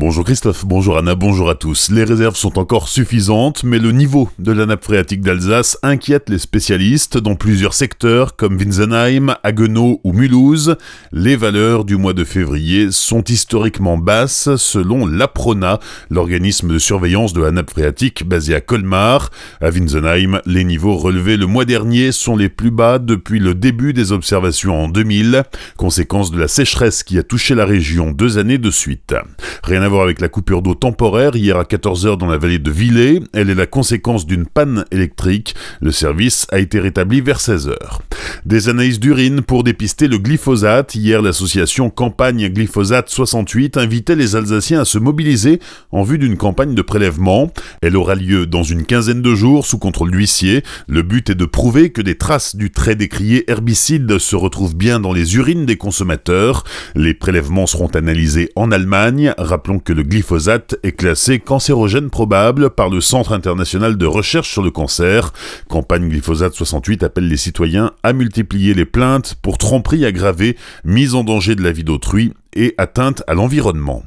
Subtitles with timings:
[0.00, 1.90] Bonjour Christophe, bonjour Anna, bonjour à tous.
[1.90, 6.38] Les réserves sont encore suffisantes, mais le niveau de la nappe phréatique d'Alsace inquiète les
[6.38, 10.76] spécialistes dans plusieurs secteurs comme Winsenheim, Haguenau ou Mulhouse.
[11.12, 17.42] Les valeurs du mois de février sont historiquement basses selon l'APRONA, l'organisme de surveillance de
[17.42, 19.28] la nappe phréatique basé à Colmar.
[19.60, 23.92] À Winsenheim, les niveaux relevés le mois dernier sont les plus bas depuis le début
[23.92, 25.42] des observations en 2000,
[25.76, 29.14] conséquence de la sécheresse qui a touché la région deux années de suite.
[29.62, 33.20] Rien avec la coupure d'eau temporaire hier à 14h dans la vallée de Villers.
[33.32, 35.54] Elle est la conséquence d'une panne électrique.
[35.80, 37.74] Le service a été rétabli vers 16h.
[38.44, 40.94] Des analyses d'urine pour dépister le glyphosate.
[40.94, 45.60] Hier, l'association Campagne Glyphosate 68 invitait les Alsaciens à se mobiliser
[45.92, 47.52] en vue d'une campagne de prélèvement.
[47.82, 50.62] Elle aura lieu dans une quinzaine de jours sous contrôle d'huissier.
[50.88, 55.00] Le but est de prouver que des traces du très décrié herbicide se retrouvent bien
[55.00, 56.64] dans les urines des consommateurs.
[56.94, 59.34] Les prélèvements seront analysés en Allemagne.
[59.38, 64.62] Rappelons que le glyphosate est classé cancérogène probable par le Centre international de recherche sur
[64.62, 65.32] le cancer.
[65.68, 71.24] Campagne glyphosate 68 appelle les citoyens à multiplier les plaintes pour tromperie aggravée, mise en
[71.24, 74.02] danger de la vie d'autrui et atteinte à l'environnement.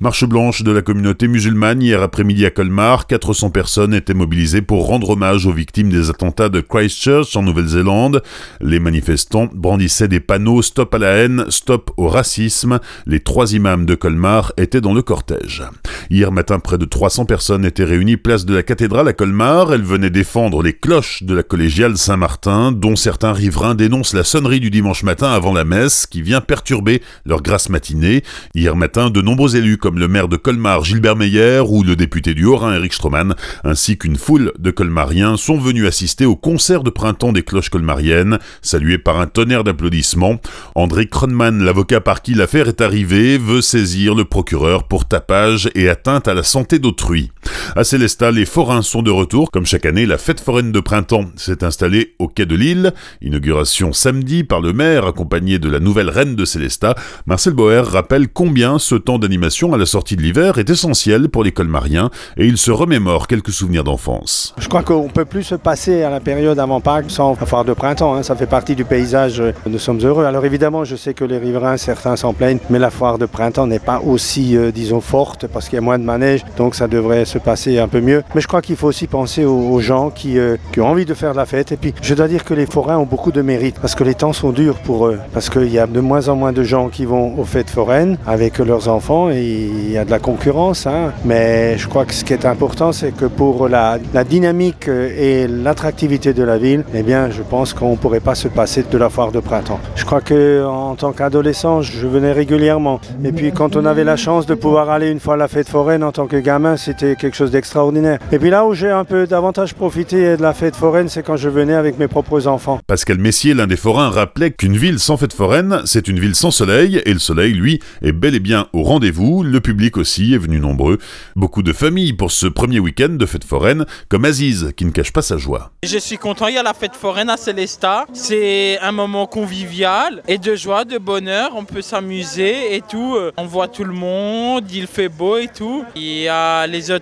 [0.00, 4.86] Marche blanche de la communauté musulmane hier après-midi à Colmar, 400 personnes étaient mobilisées pour
[4.86, 8.22] rendre hommage aux victimes des attentats de Christchurch en Nouvelle-Zélande.
[8.60, 12.78] Les manifestants brandissaient des panneaux Stop à la haine, Stop au racisme.
[13.06, 15.62] Les trois imams de Colmar étaient dans le cortège.
[16.08, 19.74] Hier matin, près de 300 personnes étaient réunies place de la cathédrale à Colmar.
[19.74, 24.60] Elles venaient défendre les cloches de la collégiale Saint-Martin, dont certains riverains dénoncent la sonnerie
[24.60, 28.22] du dimanche matin avant la messe qui vient perturber leur grasse matinée.
[28.54, 32.34] Hier matin, de nombreux élus comme le maire de Colmar Gilbert Meyer ou le député
[32.34, 36.90] du Haut-Rhin Eric Stroman, ainsi qu'une foule de colmariens sont venus assister au concert de
[36.90, 40.40] printemps des cloches colmariennes, salué par un tonnerre d'applaudissements.
[40.76, 45.95] André Kronman, l'avocat par qui l'affaire est arrivée, veut saisir le procureur pour tapage et
[45.96, 47.32] atteinte à la santé d'autrui.
[47.74, 49.50] À Célestat, les forains sont de retour.
[49.50, 52.92] Comme chaque année, la fête foraine de printemps s'est installée au quai de Lille.
[53.22, 56.94] Inauguration samedi par le maire accompagné de la nouvelle reine de Célestat.
[57.26, 61.44] Marcel Boer rappelle combien ce temps d'animation à la sortie de l'hiver est essentiel pour
[61.44, 64.54] l'école marien et il se remémore quelques souvenirs d'enfance.
[64.58, 67.64] Je crois qu'on peut plus se passer à la période avant Pâques sans la foire
[67.64, 68.14] de printemps.
[68.14, 68.22] Hein.
[68.22, 69.42] Ça fait partie du paysage.
[69.66, 70.24] Nous sommes heureux.
[70.24, 73.66] Alors évidemment, je sais que les riverains, certains s'en plaignent, mais la foire de printemps
[73.66, 76.88] n'est pas aussi, euh, disons, forte parce qu'il y a moins de manège, donc ça
[76.88, 78.22] devrait se passer un peu mieux.
[78.34, 81.14] Mais je crois qu'il faut aussi penser aux, gens qui, euh, qui, ont envie de
[81.14, 81.72] faire la fête.
[81.72, 84.14] Et puis, je dois dire que les forains ont beaucoup de mérite parce que les
[84.14, 85.18] temps sont durs pour eux.
[85.32, 88.18] Parce qu'il y a de moins en moins de gens qui vont aux fêtes foraines
[88.26, 90.86] avec leurs enfants et il y a de la concurrence.
[90.86, 91.12] Hein.
[91.24, 95.46] Mais je crois que ce qui est important, c'est que pour la, la dynamique et
[95.46, 98.98] l'attractivité de la ville, eh bien, je pense qu'on ne pourrait pas se passer de
[98.98, 99.80] la foire de printemps.
[99.94, 103.00] Je crois que en tant qu'adolescent, je venais régulièrement.
[103.24, 105.68] Et puis, quand on avait la chance de pouvoir aller une fois à la fête
[105.68, 108.20] foraine en tant que gamin, c'était quelque chose d'extraordinaire.
[108.30, 111.36] Et puis là où j'ai un peu davantage profité de la fête foraine, c'est quand
[111.36, 112.78] je venais avec mes propres enfants.
[112.86, 116.52] Pascal Messier, l'un des forains, rappelait qu'une ville sans fête foraine, c'est une ville sans
[116.52, 119.42] soleil, et le soleil, lui, est bel et bien au rendez-vous.
[119.42, 120.98] Le public aussi est venu nombreux.
[121.34, 125.12] Beaucoup de familles pour ce premier week-end de fête foraine, comme Aziz, qui ne cache
[125.12, 125.72] pas sa joie.
[125.82, 128.04] Je suis content, il y a la fête foraine à Célestat.
[128.12, 131.50] C'est un moment convivial et de joie, de bonheur.
[131.56, 133.16] On peut s'amuser et tout.
[133.36, 135.84] On voit tout le monde, il fait beau et tout.
[135.96, 136.92] Il y a les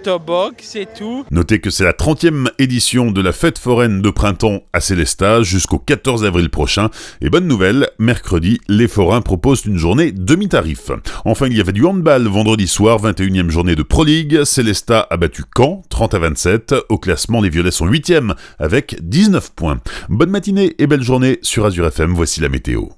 [1.30, 5.78] Notez que c'est la 30e édition de la fête foraine de printemps à Célestat jusqu'au
[5.78, 6.90] 14 avril prochain.
[7.20, 10.90] Et bonne nouvelle, mercredi, les forains proposent une journée demi-tarif.
[11.24, 14.44] Enfin, il y avait du handball vendredi soir, 21e journée de Pro League.
[14.44, 16.74] Célestat a battu Caen, 30 à 27.
[16.88, 19.80] Au classement, les Violets sont 8e avec 19 points.
[20.08, 22.14] Bonne matinée et belle journée sur Azure FM.
[22.14, 22.94] Voici la météo.